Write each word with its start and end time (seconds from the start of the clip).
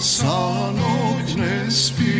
sanok 0.00 1.36
ne 1.36 1.70
spije 1.70 2.19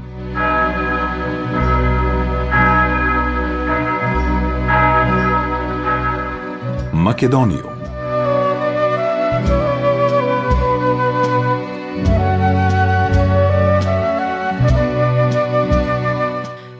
Македониум 7.01 7.81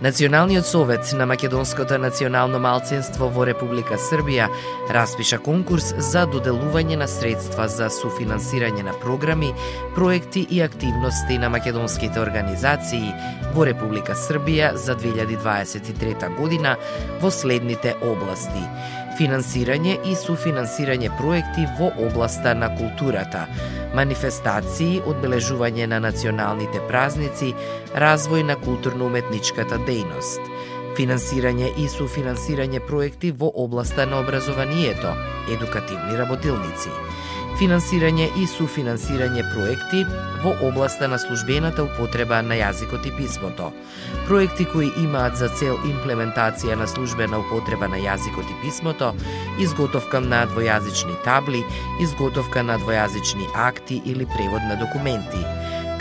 Националниот 0.01 0.65
совет 0.65 1.13
на 1.13 1.25
Македонското 1.25 1.97
национално 1.97 2.59
малцинство 2.59 3.29
во 3.29 3.45
Република 3.45 3.97
Србија 3.97 4.47
распиша 4.89 5.38
конкурс 5.41 5.91
за 5.97 6.27
доделување 6.29 6.97
на 7.01 7.07
средства 7.07 7.67
за 7.69 7.89
суфинансирање 7.89 8.81
на 8.85 8.94
програми, 8.97 9.53
проекти 9.95 10.47
и 10.50 10.62
активности 10.62 11.38
на 11.38 11.50
македонските 11.50 12.19
организации 12.19 13.13
во 13.53 13.65
Република 13.65 14.13
Србија 14.13 14.74
за 14.74 14.97
2023 14.97 16.35
година 16.38 16.77
во 17.21 17.31
следните 17.31 17.94
области 18.01 18.65
финансирање 19.18 19.98
и 20.08 20.16
суфинансирање 20.16 21.12
проекти 21.18 21.66
во 21.80 21.92
областа 22.06 22.54
на 22.56 22.69
културата, 22.78 23.46
манифестации, 23.96 25.02
одбележување 25.12 25.88
на 25.92 26.00
националните 26.04 26.81
празници, 26.88 27.54
развој 28.04 28.46
на 28.48 28.56
културно-уметничката 28.62 29.81
дејност, 29.88 30.48
финансирање 30.98 31.74
и 31.78 31.90
суфинансирање 31.92 32.84
проекти 32.88 33.31
во 33.31 33.52
областа 33.66 34.06
на 34.06 34.19
образованието, 34.24 35.16
едукативни 35.52 36.18
работилници, 36.19 36.96
финансирање 37.62 38.25
и 38.42 38.48
суфинансирање 38.50 39.44
проекти 39.52 40.00
во 40.42 40.56
областа 40.66 41.06
на 41.12 41.19
службената 41.22 41.84
употреба 41.86 42.40
на 42.42 42.58
јазикот 42.58 43.06
и 43.06 43.12
писмото, 43.13 43.68
проекти 44.25 44.66
кои 44.72 44.90
имаат 45.04 45.38
за 45.38 45.52
цел 45.60 45.78
имплементација 45.86 46.80
на 46.80 46.88
службена 46.90 47.38
употреба 47.44 47.92
на 47.92 48.02
јазикот 48.02 48.50
и 48.50 48.58
писмото, 48.63 49.12
изготовка 49.62 50.24
на 50.25 50.48
двојазични 50.50 51.13
табли, 51.28 51.62
изготовка 52.02 52.66
на 52.66 52.80
двојазични 52.81 53.46
акти 53.54 54.02
или 54.06 54.25
превод 54.34 54.66
на 54.66 54.80
документи, 54.81 55.46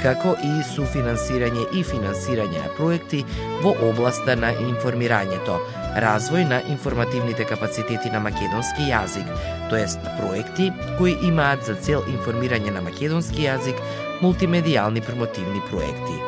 како 0.02 0.35
и 0.44 0.50
суфинансирање 0.64 1.67
и 1.76 1.82
финансирање 1.85 2.62
на 2.62 2.70
проекти 2.76 3.20
во 3.62 3.75
областа 3.88 4.37
на 4.37 4.52
информирањето, 4.64 5.58
развој 6.05 6.47
на 6.49 6.61
информативните 6.73 7.47
капацитети 7.49 8.12
на 8.12 8.23
македонски 8.25 8.88
јазик, 8.91 9.29
тоест 9.70 10.00
проекти 10.20 10.70
кои 10.99 11.17
имаат 11.29 11.67
за 11.69 11.76
цел 11.76 12.05
информирање 12.14 12.73
на 12.75 12.85
македонски 12.87 13.47
јазик, 13.47 13.81
мултимедијални 14.25 15.05
промотивни 15.05 15.62
проекти. 15.70 16.19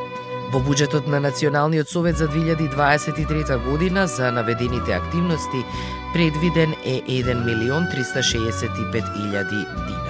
Во 0.52 0.60
буџетот 0.60 1.06
на 1.08 1.20
Националниот 1.24 1.88
совет 1.88 2.18
за 2.20 2.28
2023 2.28 3.56
година 3.64 4.06
за 4.06 4.32
наведените 4.32 4.92
активности 4.92 5.64
предвиден 6.12 6.74
е 6.84 7.00
1 7.08 7.44
милион 7.44 7.88
365 7.88 9.16
илјади. 9.16 10.01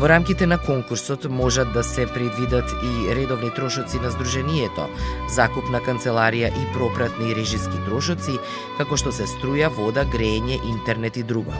Во 0.00 0.08
рамките 0.08 0.46
на 0.46 0.58
конкурсот 0.58 1.24
можат 1.30 1.72
да 1.72 1.82
се 1.84 2.06
предвидат 2.06 2.70
и 2.82 3.14
редовни 3.14 3.50
трошоци 3.54 4.00
на 4.02 4.10
Сдруженијето, 4.10 4.88
закуп 5.30 5.68
на 5.70 5.80
канцеларија 5.80 6.50
и 6.50 6.68
пропратни 6.74 7.30
и 7.30 7.34
режиски 7.38 7.78
трошоци, 7.86 8.38
како 8.78 8.96
што 8.96 9.12
се 9.12 9.28
струја, 9.30 9.68
вода, 9.68 10.04
грејење, 10.04 10.62
интернет 10.74 11.16
и 11.16 11.22
друго. 11.22 11.54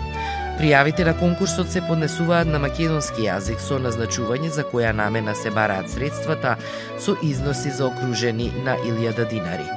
Пријавите 0.58 1.04
на 1.04 1.14
конкурсот 1.18 1.70
се 1.72 1.80
поднесуваат 1.86 2.46
на 2.46 2.58
македонски 2.62 3.24
јазик 3.24 3.60
со 3.62 3.78
назначување 3.80 4.50
за 4.52 4.66
која 4.68 4.92
намена 4.92 5.34
се 5.34 5.50
бараат 5.50 5.90
средствата 5.90 6.56
со 7.00 7.16
износи 7.22 7.72
заокружени 7.72 8.52
на 8.64 8.76
1000 8.84 9.28
динари. 9.30 9.68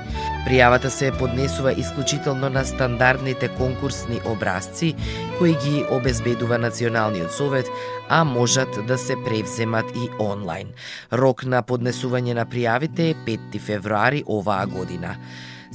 Пријавата 0.46 0.92
се 0.94 1.08
поднесува 1.12 1.72
исклучително 1.74 2.50
на 2.50 2.62
стандардните 2.66 3.48
конкурсни 3.58 4.20
образци 4.30 4.94
кои 5.38 5.56
ги 5.64 5.86
обезбедува 5.92 6.58
Националниот 6.58 7.32
совет, 7.34 7.66
а 8.10 8.24
можат 8.24 8.86
да 8.88 8.98
се 8.98 9.16
превземат 9.26 9.86
и 9.96 10.10
онлайн. 10.20 10.68
Рок 11.14 11.46
на 11.50 11.64
поднесување 11.66 12.38
на 12.38 12.46
пријавите 12.46 13.10
е 13.10 13.18
5 13.26 13.60
февруари 13.60 14.24
оваа 14.30 14.68
година. 14.70 15.18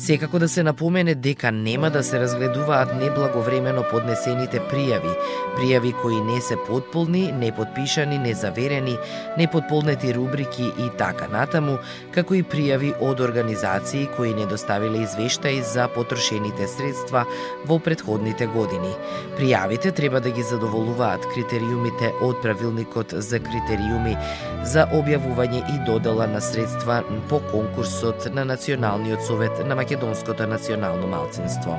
Секако 0.01 0.39
да 0.39 0.49
се 0.49 0.63
напомене 0.63 1.15
дека 1.15 1.51
нема 1.53 1.91
да 1.91 2.03
се 2.03 2.21
разгледуваат 2.21 2.95
неблаговремено 2.97 3.83
поднесените 3.91 4.63
пријави, 4.71 5.11
пријави 5.59 5.91
кои 6.01 6.23
не 6.25 6.39
се 6.41 6.57
подполни, 6.57 7.27
неподпишани, 7.33 8.17
незаверени, 8.19 8.97
неподполнети 9.39 10.15
рубрики 10.17 10.71
и 10.79 10.87
така 10.99 11.29
натаму, 11.29 11.75
како 12.15 12.33
и 12.35 12.41
пријави 12.41 12.95
од 12.97 13.21
организации 13.21 14.07
кои 14.17 14.33
не 14.33 14.47
доставиле 14.49 15.03
извештаи 15.05 15.61
за 15.61 15.85
потрошените 15.93 16.69
средства 16.69 17.27
во 17.69 17.77
предходните 17.79 18.49
години. 18.57 18.95
Пријавите 19.37 19.93
треба 19.93 20.25
да 20.25 20.33
ги 20.33 20.43
задоволуваат 20.43 21.29
критериумите 21.35 22.15
од 22.25 22.41
правилникот 22.41 23.13
за 23.13 23.37
критериуми 23.37 24.17
за 24.65 24.89
објавување 24.97 25.61
и 25.61 25.79
додела 25.85 26.25
на 26.27 26.41
средства 26.41 27.03
по 27.29 27.45
конкурсот 27.53 28.33
на 28.33 28.49
Националниот 28.49 29.29
совет 29.29 29.61
на 29.69 29.77
Македонија 29.77 29.90
македонското 29.91 30.47
национално 30.47 31.07
малцинство. 31.07 31.79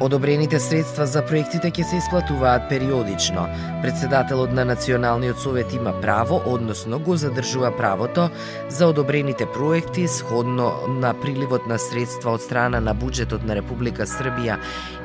Одобрените 0.00 0.60
средства 0.62 1.06
за 1.10 1.24
проектите 1.26 1.72
ќе 1.74 1.82
се 1.82 1.96
исплатуваат 1.98 2.68
периодично. 2.70 3.48
Председателот 3.82 4.52
на 4.54 4.64
Националниот 4.64 5.40
совет 5.42 5.72
има 5.74 5.90
право, 6.00 6.38
односно 6.46 6.98
го 6.98 7.16
задржува 7.16 7.76
правото 7.76 8.28
за 8.68 8.86
одобрените 8.86 9.46
проекти 9.46 10.08
сходно 10.08 10.72
на 10.88 11.14
приливот 11.14 11.66
на 11.66 11.78
средства 11.78 12.36
од 12.38 12.42
страна 12.46 12.78
на 12.80 12.94
буџетот 12.94 13.42
на 13.42 13.56
Република 13.58 14.06
Србија 14.06 14.60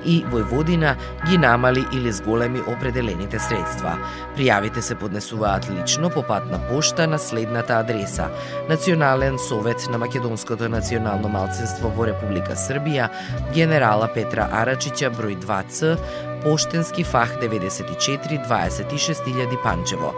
и 0.06 0.20
Војводина 0.30 0.94
ги 1.26 1.38
намали 1.38 1.86
или 1.94 2.12
зголеми 2.12 2.62
определените 2.62 3.40
средства. 3.40 3.98
Пријавите 4.38 4.80
се 4.80 4.96
поднесуваат 4.96 5.70
лично 5.74 6.10
по 6.10 6.22
пат 6.22 6.46
на 6.52 6.62
пошта 6.70 7.08
на 7.08 7.18
следната 7.18 7.80
адреса: 7.80 8.30
Национален 8.70 9.40
совет 9.40 9.90
на 9.90 9.98
Македонското 9.98 10.70
национално 10.70 11.30
малцинство 11.30 11.90
во 11.90 12.06
Република 12.06 12.54
Србија, 12.54 13.10
генерала 13.54 14.08
Петра 14.14 14.50
Арач. 14.52 14.83
Арачиќа, 14.84 15.10
број 15.16 15.38
2Ц, 15.40 15.96
Поштенски 16.44 17.06
фах 17.08 17.38
94 17.40 18.44
26000 18.50 19.56
Панчево. 19.64 20.12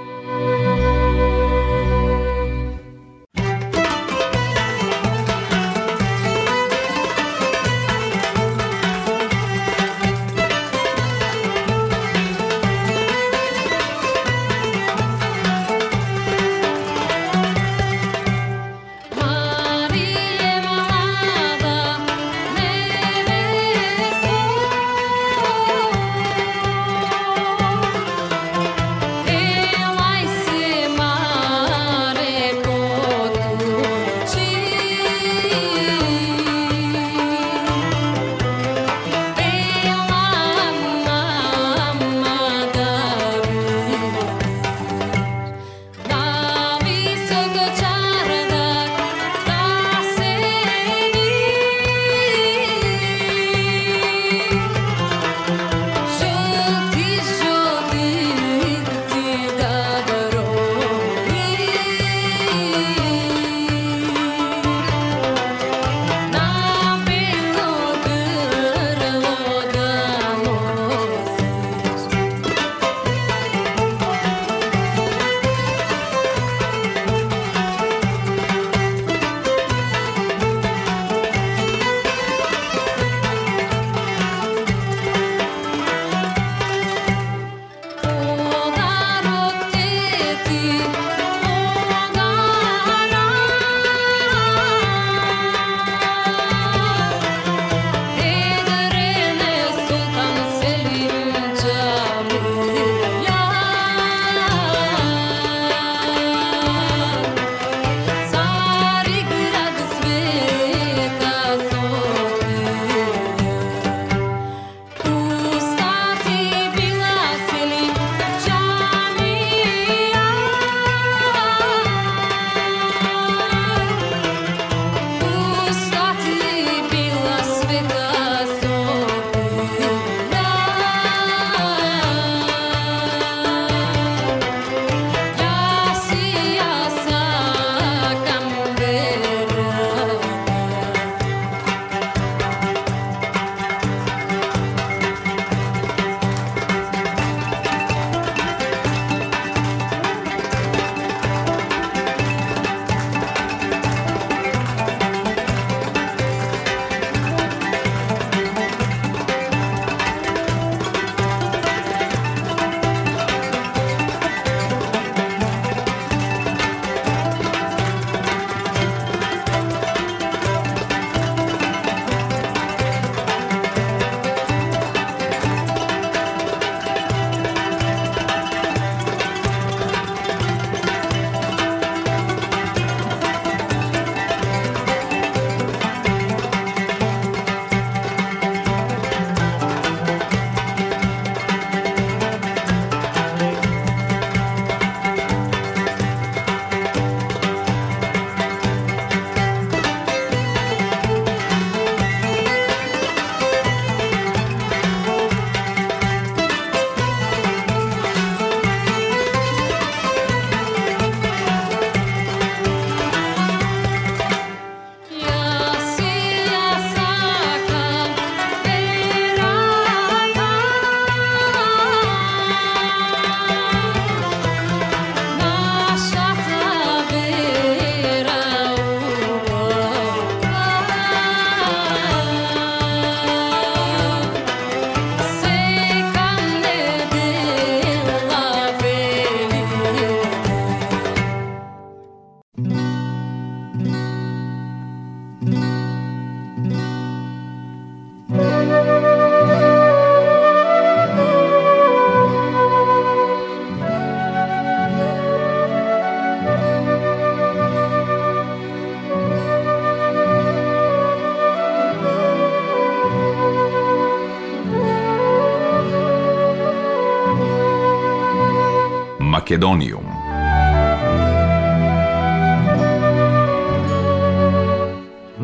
Македониум. 269.51 270.05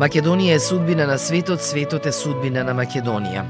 Македонија 0.00 0.54
е 0.56 0.60
судбина 0.64 1.04
на 1.06 1.18
светот, 1.18 1.60
светот 1.60 2.06
е 2.08 2.12
судбина 2.16 2.62
на 2.64 2.72
Македонија. 2.72 3.42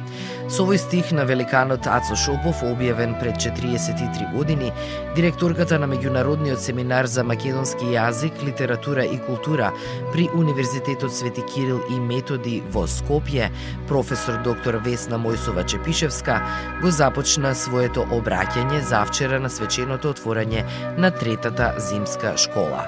Со 0.48 0.64
овој 0.64 0.78
стих 0.80 1.10
на 1.12 1.26
великанот 1.28 1.84
Ацо 1.92 2.16
Шопов, 2.16 2.62
објавен 2.64 3.18
пред 3.20 3.36
43 3.36 4.30
години, 4.32 4.70
директорката 5.12 5.76
на 5.78 5.84
Меѓународниот 5.84 6.56
семинар 6.64 7.04
за 7.04 7.20
македонски 7.20 7.84
јазик, 7.92 8.40
литература 8.40 9.04
и 9.04 9.18
култура 9.26 9.74
при 10.12 10.24
Универзитетот 10.32 11.12
Свети 11.12 11.44
Кирил 11.44 11.82
и 11.90 12.00
Методи 12.00 12.62
во 12.72 12.86
Скопје, 12.88 13.50
професор 13.88 14.40
доктор 14.40 14.80
Весна 14.80 15.18
Мојсова 15.20 15.66
Чепишевска, 15.68 16.40
го 16.80 16.90
започна 16.90 17.52
своето 17.54 18.06
обраќање 18.08 18.80
завчера 18.80 19.36
на 19.36 19.52
свеченото 19.52 20.14
отворање 20.14 20.64
на 20.96 21.10
третата 21.10 21.74
зимска 21.76 22.38
школа. 22.40 22.86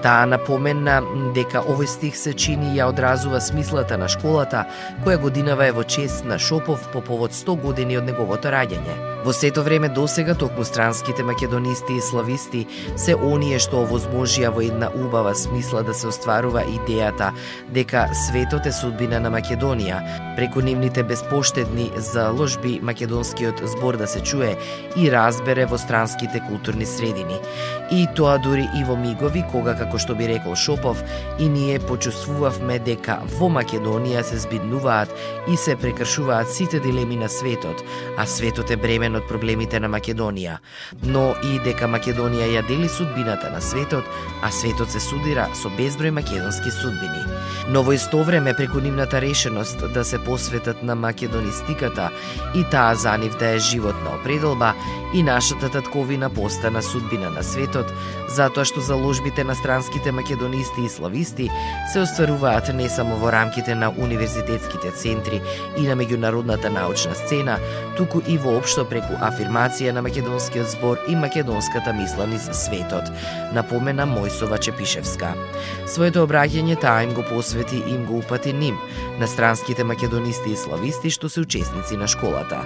Таа 0.00 0.24
напомена 0.24 1.02
дека 1.36 1.60
овој 1.60 1.92
стих 1.92 2.16
се 2.16 2.32
чини 2.32 2.72
ја 2.72 2.88
одразува 2.88 3.40
смислата 3.40 4.00
на 4.00 4.08
школата, 4.08 4.64
која 5.04 5.20
годинава 5.20 5.68
е 5.68 5.76
во 5.76 5.84
чест 5.84 6.24
на 6.24 6.40
Шопов 6.40 6.88
по 6.88 7.01
повод 7.06 7.32
100 7.32 7.60
години 7.62 7.96
од 7.98 8.04
неговото 8.04 8.48
раѓање. 8.48 9.12
Во 9.22 9.30
сето 9.32 9.62
време 9.62 9.88
досега 9.88 10.34
токму 10.34 10.64
странските 10.64 11.22
македонисти 11.22 11.94
и 11.94 12.00
слависти 12.00 12.66
се 12.98 13.14
оние 13.14 13.60
што 13.62 13.84
овозможија 13.84 14.50
во 14.50 14.64
една 14.66 14.88
убава 14.98 15.34
смисла 15.38 15.84
да 15.86 15.94
се 15.94 16.08
остварува 16.10 16.64
идејата 16.66 17.28
дека 17.70 18.08
светот 18.18 18.66
е 18.66 18.72
судбина 18.74 19.20
на 19.22 19.30
Македонија, 19.30 20.00
преку 20.36 20.60
нивните 20.60 21.04
безпоштедни 21.06 21.92
заложби 21.96 22.80
македонскиот 22.82 23.62
збор 23.74 23.96
да 23.96 24.08
се 24.10 24.24
чуе 24.26 24.56
и 24.96 25.06
разбере 25.12 25.68
во 25.70 25.78
странските 25.78 26.42
културни 26.48 26.86
средини. 26.86 27.38
И 27.92 28.08
тоа 28.16 28.40
дури 28.42 28.66
и 28.74 28.82
во 28.84 28.98
мигови 28.98 29.44
кога 29.52 29.76
како 29.78 30.02
што 30.02 30.18
би 30.18 30.26
рекол 30.26 30.58
Шопов 30.58 30.98
и 31.38 31.46
ние 31.48 31.78
почувствувавме 31.78 32.80
дека 32.82 33.20
во 33.38 33.46
Македонија 33.46 34.26
се 34.26 34.42
збиднуваат 34.42 35.14
и 35.46 35.56
се 35.56 35.78
прекршуваат 35.78 36.50
сите 36.50 36.82
проблеми 36.92 37.16
на 37.16 37.28
светот, 37.28 37.82
а 38.18 38.26
светот 38.26 38.70
е 38.70 38.76
бремен 38.76 39.16
од 39.16 39.24
проблемите 39.24 39.78
на 39.80 39.88
Македонија, 39.88 40.58
но 41.08 41.32
и 41.40 41.56
дека 41.64 41.88
Македонија 41.88 42.50
ја 42.52 42.62
дели 42.68 42.88
судбината 42.88 43.48
на 43.50 43.62
светот, 43.64 44.04
а 44.44 44.50
светот 44.52 44.92
се 44.92 45.00
судира 45.00 45.46
со 45.56 45.72
безброј 45.72 46.12
македонски 46.12 46.68
судбини. 46.68 47.24
Но 47.72 47.82
во 47.82 47.94
исто 47.96 48.20
време 48.28 48.52
преку 48.52 48.80
нивната 48.84 49.20
решеност 49.24 49.80
да 49.94 50.04
се 50.04 50.18
посветат 50.18 50.82
на 50.82 50.94
македонистиката 50.94 52.10
и 52.54 52.64
таа 52.64 52.94
за 52.94 53.16
нив 53.16 53.38
да 53.38 53.54
е 53.56 53.58
животна 53.58 54.10
определба 54.20 54.74
и 55.14 55.22
нашата 55.22 55.68
татковина 55.70 56.30
постана 56.30 56.82
судбина 56.82 57.30
на 57.30 57.42
светот, 57.42 57.88
затоа 58.28 58.64
што 58.64 58.80
заложбите 58.80 59.44
на 59.44 59.54
странските 59.54 60.12
македонисти 60.12 60.84
и 60.84 60.88
слависти 60.88 61.48
се 61.92 62.04
остваруваат 62.04 62.74
не 62.74 62.88
само 62.88 63.16
во 63.16 63.32
рамките 63.32 63.74
на 63.74 63.90
универзитетските 63.90 64.90
центри 64.90 65.40
и 65.76 65.86
на 65.88 65.96
меѓународната 65.96 66.68
научна 66.82 67.14
сцена, 67.14 67.58
туку 67.96 68.20
и 68.26 68.36
воопшто 68.38 68.84
преку 68.88 69.14
афирмација 69.22 69.94
на 69.94 70.02
македонскиот 70.02 70.70
збор 70.74 70.98
и 71.08 71.16
македонската 71.16 71.94
мисла 71.94 72.26
низ 72.26 72.48
светот, 72.52 73.10
напомена 73.54 74.06
Мојсова 74.10 74.58
Чепишевска. 74.58 75.32
Своето 75.86 76.26
обраќање 76.26 76.80
таа 76.82 77.06
им 77.06 77.14
го 77.14 77.22
посвети 77.28 77.78
и 77.78 77.94
им 77.94 78.06
го 78.06 78.18
упати 78.18 78.52
ним, 78.52 78.78
на 79.20 79.26
странските 79.26 79.84
македонисти 79.84 80.52
и 80.52 80.56
слависти 80.56 81.10
што 81.10 81.28
се 81.28 81.44
учесници 81.46 81.96
на 81.96 82.08
школата. 82.08 82.64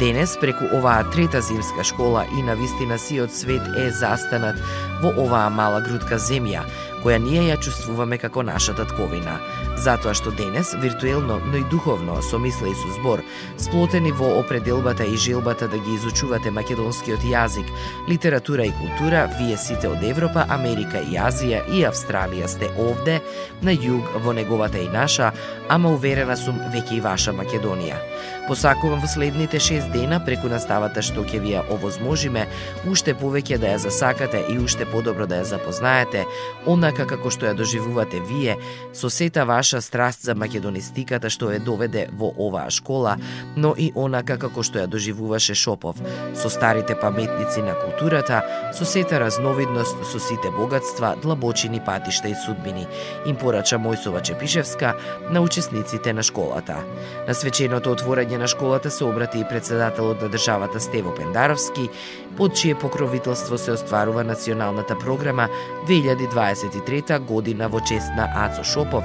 Денес, 0.00 0.36
преку 0.40 0.64
оваа 0.72 1.04
трета 1.12 1.40
зимска 1.40 1.84
школа 1.84 2.24
и 2.38 2.42
на 2.42 2.56
вистина 2.56 2.98
сиот 2.98 3.34
свет 3.34 3.62
е 3.76 3.90
застанат 3.90 4.56
во 5.02 5.12
оваа 5.12 5.50
мала 5.50 5.80
грудка 5.84 6.16
земја, 6.16 6.64
која 7.04 7.18
ние 7.18 7.42
ја 7.48 7.56
чувствуваме 7.60 8.18
како 8.18 8.42
наша 8.42 8.74
татковина, 8.76 9.38
затоа 9.80 10.14
што 10.14 10.32
денес, 10.36 10.74
виртуелно, 10.82 11.40
но 11.46 11.56
и 11.56 11.64
духовно, 11.70 12.20
со 12.22 12.38
мисла 12.38 12.68
и 12.68 12.74
со 12.74 12.92
збор, 12.98 13.22
сплотени 13.56 14.12
во 14.12 14.38
определбата 14.40 15.04
и 15.04 15.16
желбата 15.16 15.68
да 15.68 15.78
ги 15.78 15.94
изучувате 15.94 16.50
македонскиот 16.50 17.24
јазик, 17.24 17.70
литература 18.08 18.66
и 18.66 18.72
култура, 18.72 19.28
вие 19.38 19.56
сите 19.56 19.88
од 19.88 20.04
Европа, 20.04 20.44
Америка 20.48 21.00
и 21.00 21.16
Азија 21.16 21.62
и 21.72 21.84
Австралија 21.88 22.48
сте 22.48 22.70
овде, 22.76 23.20
на 23.62 23.72
југ 23.72 24.20
во 24.24 24.32
неговата 24.36 24.78
и 24.78 24.88
наша, 24.88 25.32
ама 25.68 25.92
уверена 25.94 26.36
сум 26.36 26.60
веќе 26.72 26.98
и 26.98 27.00
ваша 27.00 27.32
Македонија. 27.32 27.96
Посакувам 28.48 29.00
во 29.00 29.06
следните 29.06 29.60
6 29.60 29.92
дена 29.92 30.18
преку 30.24 30.48
наставата 30.50 31.02
што 31.06 31.22
ќе 31.24 31.38
ви 31.40 31.54
ја 31.54 31.62
овозможиме, 31.70 32.46
уште 32.90 33.14
повеќе 33.14 33.58
да 33.62 33.74
ја 33.74 33.78
засакате 33.78 34.42
и 34.50 34.58
уште 34.58 34.84
подобро 34.90 35.26
да 35.26 35.40
ја 35.40 35.46
запознаете, 35.54 36.24
онака 36.90 37.06
како 37.06 37.30
што 37.30 37.46
ја 37.46 37.54
доживувате 37.54 38.18
вие, 38.26 38.56
со 38.92 39.10
сета 39.10 39.44
ваша 39.46 39.78
страст 39.80 40.24
за 40.26 40.34
македонистиката 40.34 41.30
што 41.30 41.52
ја 41.54 41.60
доведе 41.62 42.08
во 42.18 42.32
оваа 42.34 42.70
школа, 42.70 43.16
но 43.56 43.74
и 43.78 43.92
онака 43.94 44.36
како 44.38 44.64
што 44.66 44.80
ја 44.82 44.88
доживуваше 44.90 45.54
Шопов, 45.54 46.00
со 46.34 46.50
старите 46.50 46.96
паметници 46.98 47.62
на 47.62 47.76
културата, 47.78 48.42
со 48.74 48.84
сета 48.84 49.20
разновидност, 49.20 50.02
со 50.02 50.18
сите 50.18 50.50
богатства, 50.50 51.14
длабочини 51.22 51.80
патишта 51.80 52.28
и 52.28 52.34
судбини, 52.34 52.88
им 53.26 53.36
порача 53.36 53.78
Мојсова 53.78 54.22
Чепишевска 54.22 54.94
на 55.30 55.40
учесниците 55.40 56.12
на 56.12 56.22
школата. 56.22 56.82
На 57.28 57.34
свеченото 57.34 57.94
отворање 57.94 58.42
на 58.42 58.48
школата 58.50 58.90
се 58.90 59.04
обрати 59.04 59.40
и 59.40 59.48
председателот 59.48 60.22
на 60.22 60.28
државата 60.28 60.80
Стево 60.80 61.14
Пендаровски, 61.14 61.88
под 62.36 62.54
чие 62.54 62.74
покровителство 62.74 63.58
се 63.58 63.72
остварува 63.72 64.24
националната 64.24 64.98
програма 64.98 65.48
2023 65.88 67.18
година 67.18 67.68
во 67.68 67.80
чест 67.80 68.08
на 68.16 68.28
Ацо 68.34 68.64
Шопов, 68.64 69.04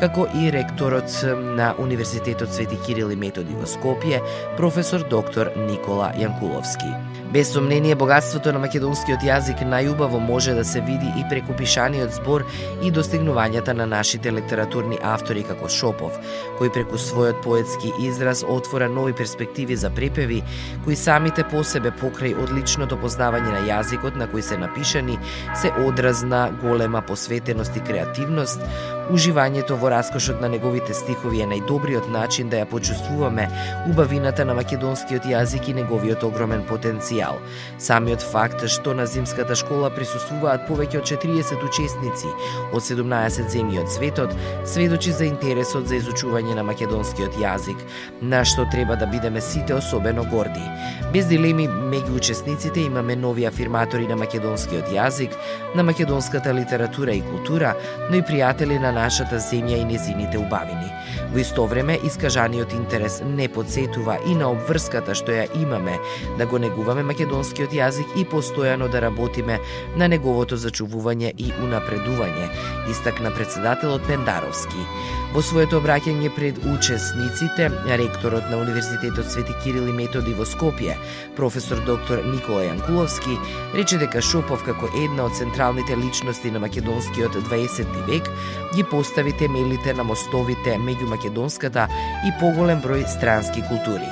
како 0.00 0.26
и 0.34 0.52
ректорот 0.52 1.10
на 1.56 1.74
Универзитетот 1.78 2.52
Свети 2.52 2.76
Кирил 2.86 3.10
и 3.10 3.16
Методи 3.16 3.54
во 3.54 3.66
Скопје, 3.66 4.20
професор 4.56 5.08
доктор 5.08 5.52
Никола 5.56 6.12
Јанкуловски. 6.16 6.92
Без 7.32 7.52
сомнение, 7.52 7.94
богатството 7.94 8.52
на 8.52 8.60
македонскиот 8.62 9.24
јазик 9.26 9.64
најубаво 9.66 10.20
може 10.22 10.54
да 10.54 10.64
се 10.64 10.80
види 10.80 11.08
и 11.18 11.24
преку 11.30 11.56
пишаниот 11.58 12.14
збор 12.14 12.44
и 12.82 12.92
достигнувањата 12.92 13.74
на 13.74 13.86
нашите 13.86 14.32
литературни 14.32 14.98
автори 15.02 15.42
како 15.42 15.68
Шопов, 15.68 16.14
кој 16.60 16.72
преку 16.72 17.00
својот 17.00 17.42
поетски 17.42 17.92
израз 18.06 18.44
отвора 18.46 18.88
нови 18.88 19.12
перспективи 19.12 19.76
за 19.76 19.90
препеви, 19.90 20.42
кои 20.84 20.96
самите 20.96 21.44
по 21.44 21.64
себе 21.64 21.90
покрај 21.90 22.36
личното 22.66 22.96
познавање 22.98 23.52
на 23.54 23.60
јазикот 23.62 24.16
на 24.18 24.26
кој 24.26 24.42
се 24.42 24.56
напишани, 24.58 25.20
се 25.54 25.70
одраз 25.86 26.24
на 26.26 26.48
голема 26.62 27.02
посветеност 27.06 27.76
и 27.78 27.82
креативност, 27.86 28.64
Уживањето 29.06 29.76
во 29.78 29.88
раскошот 29.88 30.40
на 30.42 30.48
неговите 30.50 30.94
стихови 30.94 31.38
е 31.44 31.46
најдобриот 31.46 32.08
начин 32.10 32.48
да 32.50 32.58
ја 32.58 32.66
почувствуваме 32.66 33.44
убавината 33.86 34.44
на 34.44 34.54
македонскиот 34.58 35.28
јазик 35.30 35.68
и 35.70 35.74
неговиот 35.78 36.24
огромен 36.26 36.64
потенцијал. 36.66 37.38
Самиот 37.78 38.24
факт 38.32 38.64
што 38.66 38.94
на 38.98 39.06
зимската 39.06 39.54
школа 39.54 39.92
присуствуваат 39.94 40.66
повеќе 40.66 40.98
од 40.98 41.06
40 41.12 41.62
учесници 41.68 42.32
од 42.72 42.82
17 42.82 43.46
земји 43.54 43.78
од 43.84 43.92
светот, 43.94 44.34
сведочи 44.64 45.14
за 45.14 45.30
интересот 45.30 45.86
за 45.86 46.00
изучување 46.00 46.58
на 46.58 46.66
македонскиот 46.66 47.38
јазик, 47.38 47.78
на 48.20 48.42
што 48.42 48.66
треба 48.74 48.98
да 48.98 49.06
бидеме 49.06 49.40
сите 49.40 49.78
особено 49.78 50.26
горди. 50.32 50.66
Без 51.12 51.30
дилеми, 51.30 51.68
меѓу 51.68 52.16
учесниците 52.18 52.80
имаме 52.80 53.14
нови 53.16 53.46
афирматори 53.46 54.10
на 54.10 54.18
македонскиот 54.18 54.90
јазик, 54.90 55.38
на 55.78 55.86
македонската 55.86 56.54
литература 56.54 57.14
и 57.14 57.22
култура, 57.22 57.76
но 58.10 58.18
и 58.18 58.26
пријатели 58.26 58.82
на 58.82 58.95
нашата 58.96 59.36
земја 59.36 59.76
и 59.76 59.84
незините 59.84 60.40
убавини. 60.40 60.88
Во 61.32 61.42
исто 61.42 61.66
време, 61.68 61.98
искажаниот 62.08 62.72
интерес 62.72 63.20
не 63.20 63.48
подсетува 63.48 64.16
и 64.26 64.34
на 64.34 64.48
обврската 64.54 65.14
што 65.14 65.34
ја 65.36 65.44
имаме 65.60 65.98
да 66.38 66.46
го 66.48 66.58
негуваме 66.62 67.04
македонскиот 67.04 67.76
јазик 67.76 68.16
и 68.16 68.24
постојано 68.24 68.88
да 68.88 69.04
работиме 69.04 69.58
на 69.96 70.08
неговото 70.08 70.56
зачувување 70.56 71.34
и 71.36 71.52
унапредување, 71.60 72.48
истакна 72.90 73.34
председателот 73.36 74.06
Пендаровски. 74.08 74.86
Во 75.34 75.42
своето 75.44 75.80
обраќање 75.82 76.30
пред 76.32 76.62
учесниците, 76.64 77.68
ректорот 78.00 78.46
на 78.50 78.56
Универзитетот 78.62 79.28
Свети 79.28 79.52
Кирил 79.62 79.90
и 79.90 79.92
Методи 79.92 80.32
во 80.32 80.46
Скопје, 80.48 80.94
професор 81.36 81.82
доктор 81.84 82.22
Никола 82.24 82.62
Јанкуловски, 82.64 83.36
рече 83.76 83.98
дека 84.00 84.22
Шопов 84.24 84.64
како 84.64 84.88
една 85.02 85.26
од 85.28 85.36
централните 85.36 85.98
личности 86.00 86.50
на 86.50 86.62
македонскиот 86.64 87.36
20 87.50 87.98
век 88.08 88.30
ги 88.72 88.85
постави 88.90 89.32
темелите 89.32 89.94
на 89.94 90.04
мостовите 90.04 90.76
меѓу 90.78 91.08
македонската 91.10 91.88
и 92.26 92.32
поголем 92.40 92.82
број 92.84 93.06
странски 93.06 93.64
култури. 93.68 94.08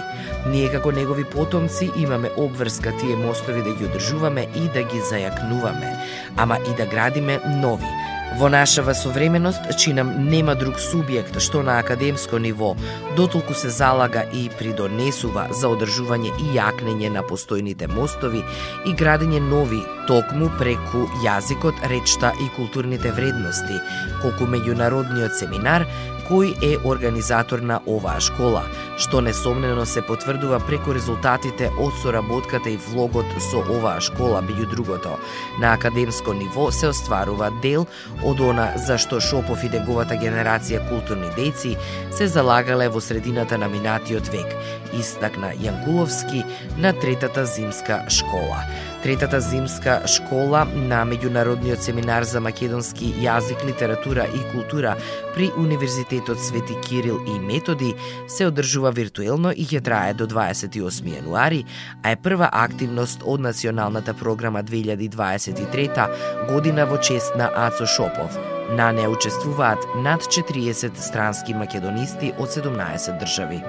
Ние 0.46 0.68
како 0.72 0.92
негови 0.92 1.24
потомци 1.24 1.90
имаме 1.96 2.30
обврска 2.36 2.92
тие 3.00 3.16
мостови 3.16 3.62
да 3.62 3.72
ги 3.74 3.86
одржуваме 3.88 4.46
и 4.54 4.68
да 4.74 4.82
ги 4.82 5.00
зајакнуваме, 5.10 5.94
ама 6.36 6.58
и 6.68 6.76
да 6.76 6.86
градиме 6.86 7.38
нови, 7.62 7.88
Во 8.36 8.48
нашава 8.48 8.94
современост 8.94 9.62
чинам 9.78 10.08
нема 10.26 10.56
друг 10.58 10.80
субјект 10.82 11.36
што 11.38 11.60
на 11.62 11.76
академско 11.78 12.40
ниво. 12.42 12.72
Дотолку 13.14 13.54
се 13.54 13.70
залага 13.70 14.24
и 14.34 14.48
придонесува 14.58 15.44
за 15.54 15.70
одржување 15.70 16.32
и 16.42 16.48
јакнење 16.56 17.12
на 17.14 17.22
постојните 17.22 17.86
мостови 17.94 18.42
и 18.90 18.94
градење 18.98 19.38
нови 19.38 19.78
токму 20.10 20.50
преку 20.58 21.06
јазикот, 21.22 21.78
речта 21.86 22.32
и 22.42 22.50
културните 22.56 23.14
вредности, 23.14 23.78
колку 24.18 24.50
меѓународниот 24.50 25.38
семинар 25.38 25.86
кој 26.28 26.54
е 26.64 26.78
организатор 26.84 27.60
на 27.60 27.80
оваа 27.86 28.20
школа, 28.20 28.62
што 28.98 29.20
несомнено 29.20 29.84
се 29.86 30.02
потврдува 30.02 30.60
преку 30.66 30.94
резултатите 30.96 31.70
од 31.78 31.94
соработката 32.02 32.70
и 32.70 32.78
влогот 32.88 33.26
со 33.50 33.62
оваа 33.62 34.00
школа, 34.00 34.42
меѓу 34.42 34.70
другото. 34.70 35.18
На 35.60 35.74
академско 35.74 36.34
ниво 36.34 36.70
се 36.72 36.88
остварува 36.92 37.50
дел 37.62 37.86
од 38.22 38.40
она 38.40 38.72
за 38.76 38.98
што 38.98 39.20
Шопов 39.20 39.64
и 39.64 39.72
неговата 39.72 40.18
генерација 40.20 40.82
културни 40.88 41.30
дејци 41.36 41.76
се 42.12 42.28
залагале 42.28 42.88
во 42.88 43.00
средината 43.00 43.58
на 43.58 43.68
минатиот 43.68 44.28
век, 44.32 44.56
истакна 44.98 45.54
Јанкуловски 45.54 46.44
на 46.78 46.92
третата 46.92 47.46
зимска 47.46 48.04
школа. 48.08 48.64
Третата 49.04 49.36
зимска 49.40 49.98
школа 50.08 50.62
на 50.64 51.02
меѓународниот 51.04 51.82
семинар 51.84 52.24
за 52.24 52.40
македонски 52.40 53.10
јазик, 53.20 53.60
литература 53.68 54.24
и 54.24 54.38
култура 54.48 54.94
при 55.34 55.50
Универзитетот 55.60 56.40
Свети 56.40 56.72
Кирил 56.80 57.20
и 57.28 57.36
Методи 57.38 57.92
се 58.26 58.46
одржува 58.48 58.94
виртуелно 58.96 59.52
и 59.52 59.66
ќе 59.68 59.82
трае 59.84 60.14
до 60.16 60.24
28 60.24 61.04
јануари, 61.18 61.66
а 62.00 62.14
е 62.14 62.16
прва 62.16 62.48
активност 62.48 63.20
од 63.28 63.44
националната 63.44 64.14
програма 64.14 64.64
2023 64.64 66.08
година 66.48 66.86
во 66.88 66.96
чест 66.96 67.36
на 67.36 67.50
Ацо 67.52 67.84
Шопов. 67.84 68.40
На 68.72 68.88
не 68.92 69.04
учествуваат 69.08 69.84
над 70.00 70.24
40 70.24 70.96
странски 70.96 71.52
македонисти 71.52 72.32
од 72.38 72.48
17 72.48 73.20
држави. 73.20 73.60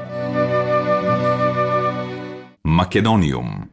Македониум 2.63 3.67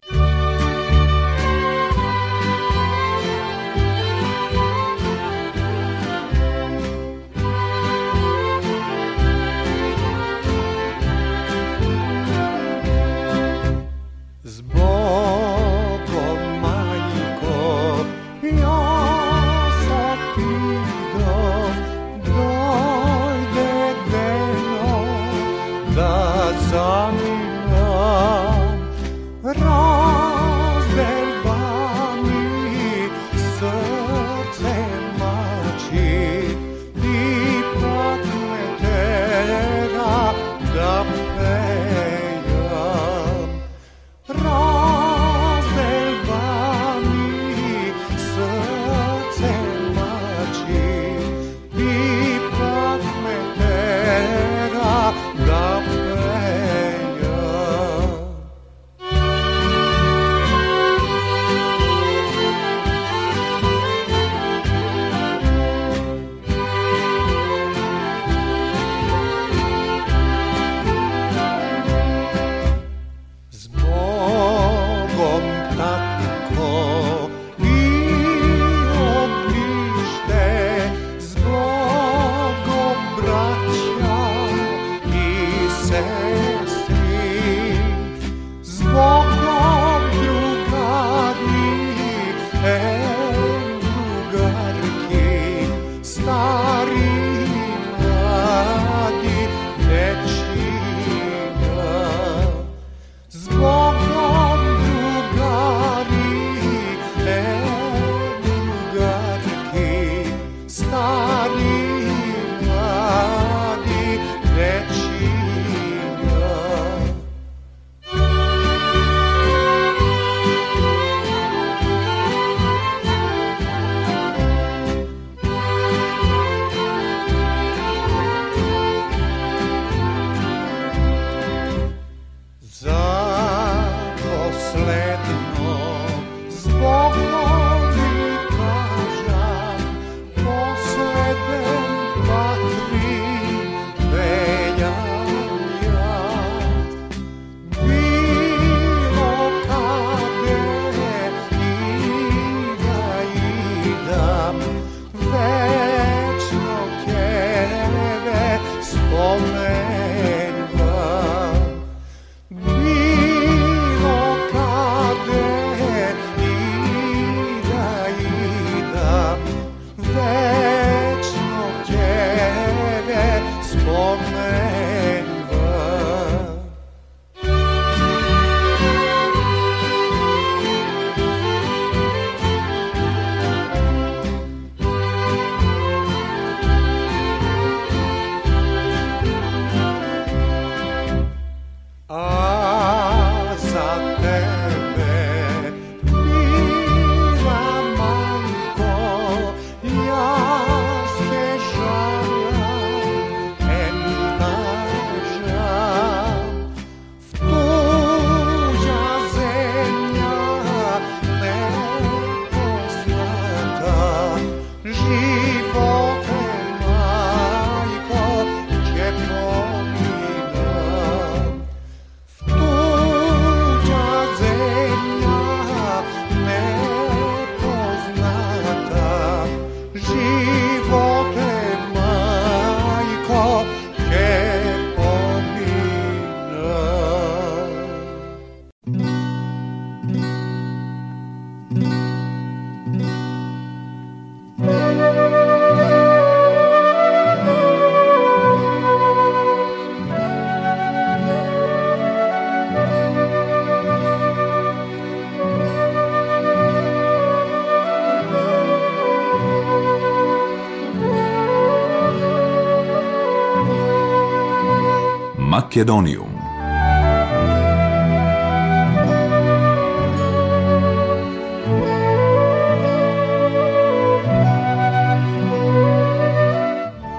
Македониум. 265.73 266.29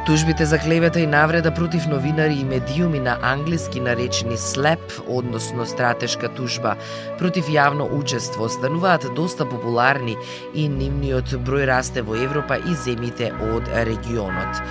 Тужбите 0.05 0.45
за 0.45 0.59
клевета 0.59 0.99
и 0.99 1.07
навреда 1.07 1.51
против 1.51 1.87
новинари 1.87 2.33
и 2.33 2.43
медиуми 2.43 2.99
на 2.99 3.17
англиски 3.21 3.79
наречени 3.79 4.37
слеп, 4.37 4.79
односно 5.07 5.65
стратешка 5.65 6.29
тужба, 6.29 6.75
против 7.17 7.49
јавно 7.49 7.89
учество, 7.89 8.49
стануваат 8.49 9.09
доста 9.15 9.49
популарни 9.49 10.13
и 10.53 10.69
нивниот 10.69 11.41
број 11.41 11.65
расте 11.65 12.05
во 12.05 12.21
Европа 12.21 12.61
и 12.61 12.75
земите 12.75 13.33
од 13.33 13.65
регионот 13.73 14.61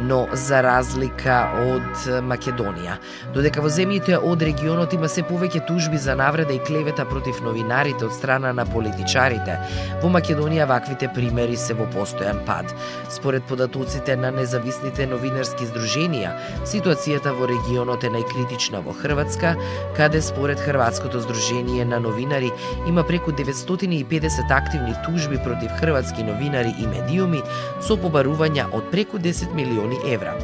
но 0.00 0.26
за 0.32 0.60
разлика 0.62 1.36
од 1.60 2.06
Македонија. 2.26 2.96
Додека 3.34 3.62
во 3.64 3.70
земјите 3.72 4.18
од 4.18 4.42
регионот 4.44 4.92
има 4.96 5.08
се 5.08 5.24
повеќе 5.26 5.64
тужби 5.68 5.98
за 5.98 6.16
навреда 6.18 6.52
и 6.52 6.60
клевета 6.60 7.06
против 7.08 7.40
новинарите 7.44 8.06
од 8.06 8.14
страна 8.14 8.52
на 8.52 8.66
политичарите, 8.68 9.58
во 10.02 10.10
Македонија 10.12 10.66
ваквите 10.68 11.08
примери 11.14 11.56
се 11.56 11.74
во 11.78 11.88
постојан 11.94 12.42
пад. 12.46 12.74
Според 13.10 13.44
податоците 13.48 14.16
на 14.16 14.30
независните 14.34 15.06
новинарски 15.06 15.68
здруженија, 15.70 16.34
ситуацијата 16.68 17.32
во 17.36 17.48
регионот 17.50 18.04
е 18.04 18.12
најкритична 18.12 18.82
во 18.84 18.92
Хрватска, 18.96 19.54
каде 19.96 20.22
според 20.22 20.60
Хрватското 20.60 21.20
здружение 21.20 21.84
на 21.84 22.00
новинари 22.00 22.52
има 22.86 23.06
преку 23.06 23.30
950 23.32 24.50
активни 24.50 24.94
тужби 25.04 25.38
против 25.44 25.70
хрватски 25.80 26.22
новинари 26.22 26.74
и 26.78 26.86
медиуми 26.86 27.42
со 27.80 27.96
побарувања 27.96 28.66
од 28.74 28.90
преку 28.90 29.18
10 29.18 29.54
милиони 29.54 29.85
милиони 29.86 30.12
евра. 30.12 30.34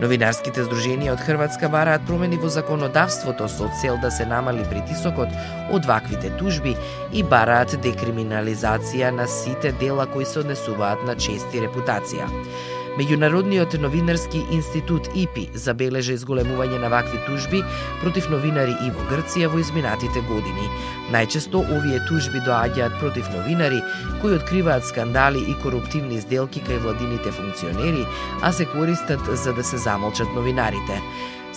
Новинарските 0.00 0.64
здруженија 0.64 1.14
од 1.14 1.22
Хрватска 1.24 1.68
бараат 1.68 2.04
промени 2.06 2.38
во 2.40 2.48
законодавството 2.48 3.48
со 3.48 3.68
цел 3.80 3.98
да 4.00 4.10
се 4.10 4.26
намали 4.26 4.64
притисокот 4.64 5.28
од 5.70 5.86
ваквите 5.86 6.30
тужби 6.38 6.76
и 7.12 7.22
бараат 7.22 7.76
декриминализација 7.82 9.10
на 9.10 9.26
сите 9.26 9.72
дела 9.72 10.06
кои 10.06 10.24
се 10.24 10.40
однесуваат 10.40 11.04
на 11.06 11.16
чести 11.16 11.60
репутација. 11.60 12.28
Меѓународниот 12.98 13.76
новинарски 13.78 14.40
институт 14.50 15.06
ИПИ 15.14 15.44
забележа 15.54 16.16
изголемување 16.18 16.80
на 16.82 16.88
вакви 16.90 17.20
тужби 17.22 17.60
против 18.00 18.26
новинари 18.32 18.74
и 18.82 18.90
во 18.90 19.04
Грција 19.12 19.46
во 19.52 19.60
изминатите 19.62 20.24
години. 20.26 20.66
Најчесто 21.14 21.62
овие 21.62 22.00
тужби 22.08 22.42
доаѓаат 22.48 22.98
против 22.98 23.30
новинари 23.30 23.78
кои 24.20 24.34
откриваат 24.34 24.88
скандали 24.90 25.38
и 25.38 25.54
коруптивни 25.62 26.18
сделки 26.20 26.64
кај 26.66 26.82
владините 26.82 27.30
функционери, 27.30 28.02
а 28.42 28.50
се 28.52 28.66
користат 28.74 29.22
за 29.38 29.54
да 29.54 29.64
се 29.64 29.78
замолчат 29.78 30.34
новинарите. 30.34 30.98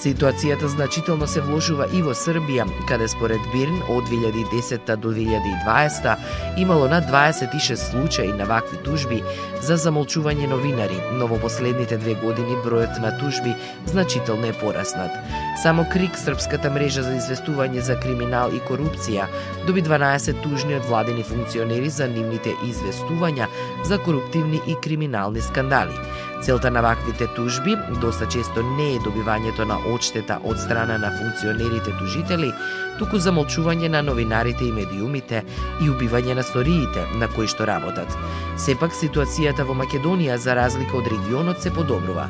Ситуацијата 0.03 0.67
значително 0.67 1.27
се 1.31 1.39
вложува 1.39 1.85
и 1.95 2.01
во 2.03 2.11
Србија, 2.11 2.65
каде 2.89 3.05
според 3.07 3.39
Бирн 3.53 3.77
од 3.87 4.09
2010 4.11 4.89
до 4.99 5.13
2020 5.15 6.57
имало 6.59 6.89
над 6.91 7.05
26 7.07 7.75
случаи 7.75 8.33
на 8.35 8.43
вакви 8.43 8.81
тужби 8.83 9.21
за 9.63 9.77
замолчување 9.79 10.49
новинари, 10.51 10.99
но 11.15 11.29
во 11.31 11.39
последните 11.39 11.95
две 11.97 12.17
години 12.19 12.59
бројот 12.65 12.99
на 12.99 13.13
тужби 13.21 13.55
значително 13.85 14.51
е 14.51 14.57
пораснат. 14.59 15.15
Само 15.63 15.87
КРИК, 15.93 16.19
Српската 16.19 16.67
мрежа 16.67 17.05
за 17.07 17.15
известување 17.21 17.79
за 17.79 17.95
криминал 17.95 18.51
и 18.51 18.59
корупција, 18.67 19.29
доби 19.63 19.85
12 19.87 20.43
тужни 20.43 20.75
од 20.75 20.83
владени 20.83 21.23
функционери 21.23 21.87
за 21.87 22.11
нивните 22.11 22.57
известувања 22.67 23.47
за 23.87 24.03
коруптивни 24.03 24.59
и 24.67 24.75
криминални 24.83 25.41
скандали. 25.41 25.95
Целта 26.43 26.71
на 26.71 26.81
ваквите 26.81 27.27
тужби 27.27 27.77
доста 28.01 28.25
често 28.27 28.63
не 28.63 28.87
е 28.95 28.99
добивањето 28.99 29.63
на 29.63 29.77
одштета 29.87 30.41
од 30.43 30.59
страна 30.59 30.97
на 30.99 31.11
функционерите 31.15 31.93
тужители, 31.95 32.49
туку 32.99 33.15
замолчување 33.15 33.87
на 33.87 34.01
новинарите 34.03 34.65
и 34.67 34.73
медиумите 34.75 35.39
и 35.79 35.87
убивање 35.87 36.35
на 36.35 36.43
сториите 36.43 37.05
на 37.15 37.29
кои 37.31 37.47
што 37.47 37.63
работат. 37.69 38.11
Сепак 38.59 38.91
ситуацијата 38.91 39.63
во 39.63 39.77
Македонија 39.85 40.35
за 40.35 40.57
разлика 40.59 40.99
од 40.99 41.07
регионот 41.15 41.63
се 41.63 41.71
подобрува. 41.71 42.27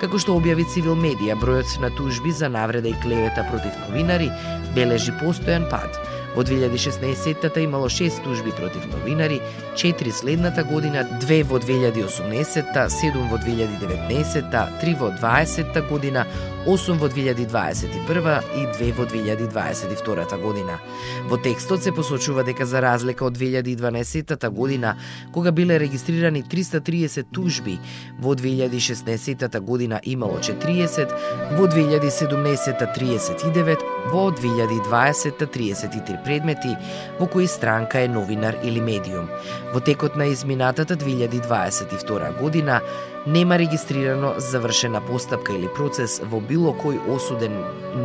Како 0.00 0.22
што 0.22 0.38
објави 0.38 0.68
Цивил 0.70 0.94
Медија, 0.94 1.34
бројот 1.34 1.80
на 1.82 1.90
тужби 1.90 2.30
за 2.30 2.48
навреда 2.48 2.94
и 2.94 3.00
клевета 3.02 3.42
против 3.50 3.74
новинари 3.88 4.30
бележи 4.78 5.10
постојан 5.18 5.66
пад– 5.74 5.98
Во 6.36 6.42
2016-та 6.42 7.64
имало 7.64 7.88
6 7.88 8.22
тужби 8.22 8.50
против 8.50 8.86
новинари, 8.92 9.40
4 9.74 10.12
следната 10.12 10.64
година, 10.64 11.08
2 11.20 11.44
во 11.44 11.58
2018-та, 11.58 12.90
7 12.90 13.28
во 13.30 13.38
2019-та, 13.38 14.68
3 14.80 14.94
во 14.94 15.08
20-та 15.16 15.80
година, 15.80 16.26
8 16.66 16.98
во 16.98 17.06
2021 17.06 18.42
и 18.58 18.66
2 18.66 18.92
во 18.96 19.04
2022 19.04 20.42
година. 20.42 20.80
Во 21.28 21.38
текстот 21.38 21.82
се 21.82 21.92
посочува 21.92 22.42
дека 22.42 22.66
за 22.66 22.82
разлика 22.82 23.24
од 23.24 23.38
2012 23.38 24.50
година, 24.50 24.96
кога 25.32 25.52
биле 25.52 25.78
регистрирани 25.78 26.42
330 26.42 27.30
тужби, 27.30 27.78
во 28.18 28.34
2016 28.34 29.60
година 29.60 30.00
имало 30.02 30.38
40, 30.42 31.14
во 31.54 31.66
2017 31.66 32.94
39, 32.94 33.78
во 34.10 34.30
2020 34.30 35.46
33 35.46 36.24
предмети 36.24 36.76
во 37.20 37.26
кои 37.26 37.46
странка 37.46 38.00
е 38.00 38.08
новинар 38.08 38.58
или 38.64 38.80
медиум. 38.80 39.28
Во 39.72 39.80
текот 39.80 40.16
на 40.16 40.32
изминатата 40.32 40.96
2022 40.96 42.40
година 42.40 42.82
нема 43.26 43.58
регистрирано 43.58 44.34
завршена 44.38 45.00
постапка 45.00 45.52
или 45.52 45.68
процес 45.68 46.20
во 46.30 46.40
било 46.40 46.72
кој 46.78 47.00
осуден 47.10 47.56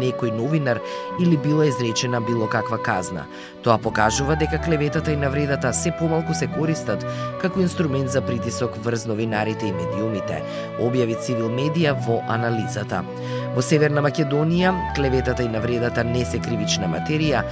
некој 0.02 0.32
новинар 0.34 0.80
или 1.20 1.38
била 1.38 1.68
изречена 1.70 2.22
било 2.22 2.48
каква 2.48 2.78
казна. 2.78 3.26
Тоа 3.64 3.78
покажува 3.78 4.36
дека 4.36 4.62
клеветата 4.62 5.12
и 5.12 5.16
навредата 5.16 5.74
се 5.74 5.92
помалку 6.00 6.34
се 6.34 6.48
користат 6.48 7.06
како 7.42 7.62
инструмент 7.62 8.10
за 8.10 8.22
притисок 8.22 8.78
врз 8.84 9.06
новинарите 9.06 9.68
и 9.68 9.76
медиумите, 9.76 10.42
објави 10.80 11.20
Цивил 11.22 11.52
Медија 11.54 11.94
во 12.08 12.22
анализата. 12.28 13.04
Во 13.56 13.62
Северна 13.62 14.02
Македонија, 14.02 14.74
клеветата 14.96 15.44
и 15.44 15.52
навредата 15.52 16.04
не 16.04 16.26
се 16.26 16.40
кривична 16.40 16.90
материја, 16.90 17.44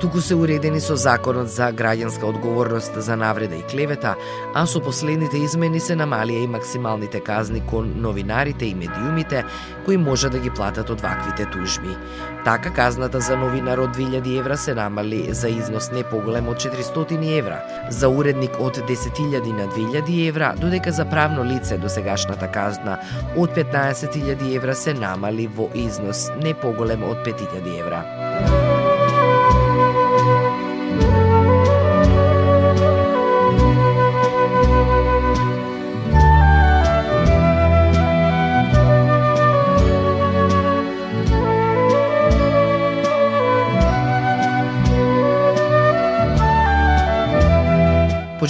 туку 0.00 0.20
се 0.20 0.34
уредени 0.34 0.80
со 0.80 0.96
Законот 0.96 1.50
за 1.52 1.68
граѓанска 1.76 2.24
одговорност 2.24 2.96
за 2.96 3.16
навреда 3.16 3.56
и 3.56 3.62
клевета, 3.62 4.14
а 4.54 4.64
со 4.66 4.80
последните 4.80 5.36
измени 5.36 5.80
се 5.80 5.96
намалија 5.96 6.44
и 6.44 6.48
максималните 6.48 7.20
казни 7.20 7.60
кон 7.60 7.92
новинарите 8.00 8.64
и 8.64 8.74
медиумите 8.74 9.44
кои 9.84 9.96
може 9.96 10.30
да 10.30 10.38
ги 10.38 10.50
платат 10.50 10.90
од 10.90 11.00
ваквите 11.00 11.44
тужби. 11.52 11.96
Така 12.44 12.70
казната 12.70 13.20
за 13.20 13.36
новинар 13.36 13.78
од 13.78 13.96
2000 13.96 14.38
евра 14.38 14.56
се 14.56 14.74
намали 14.74 15.34
за 15.34 15.48
износ 15.48 15.90
не 15.92 16.02
поголем 16.02 16.48
од 16.48 16.56
400 16.56 17.20
евра, 17.38 17.60
за 17.90 18.08
уредник 18.08 18.56
од 18.60 18.78
10.000 18.78 19.52
на 19.52 19.68
2000 19.68 20.28
евра, 20.28 20.54
додека 20.56 20.92
за 20.92 21.04
правно 21.04 21.44
лице 21.44 21.78
до 21.78 21.88
сегашната 21.88 22.48
казна 22.48 22.98
од 23.36 23.50
15.000 23.52 24.56
евра 24.56 24.74
се 24.74 24.94
намали 24.94 25.46
во 25.46 25.68
износ 25.74 26.30
не 26.42 26.54
поголем 26.54 27.04
од 27.04 27.26
5000 27.26 27.78
евра. 27.80 28.59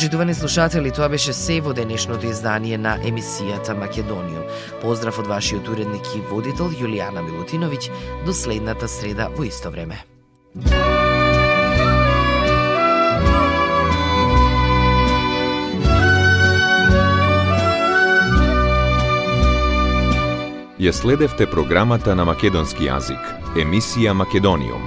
Почитувани 0.01 0.35
слушатели, 0.35 0.91
тоа 0.91 1.09
беше 1.13 1.33
се 1.37 1.59
во 1.61 1.75
денешното 1.77 2.25
издание 2.25 2.79
на 2.81 2.95
емисијата 3.05 3.75
Македониум. 3.77 4.47
Поздрав 4.81 5.19
од 5.21 5.29
вашиот 5.29 5.69
уредник 5.69 6.09
и 6.17 6.23
водител 6.25 6.73
Јулијана 6.73 7.21
Милутиновиќ 7.21 8.25
до 8.25 8.33
следната 8.33 8.89
среда 8.89 9.29
во 9.29 9.45
исто 9.45 9.69
време. 9.69 10.01
Ја 20.81 20.97
следевте 20.97 21.45
програмата 21.45 22.17
на 22.17 22.25
македонски 22.25 22.89
јазик, 22.89 23.21
емисија 23.53 24.17
Македониум. 24.17 24.81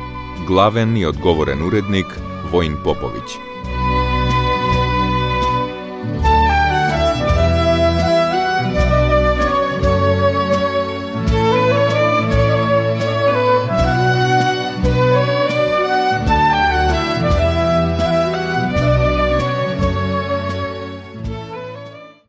Главен 0.49 0.97
и 0.97 1.05
одговорен 1.05 1.61
уредник 1.61 2.09
Воин 2.49 2.81
Поповиќ. 2.81 3.52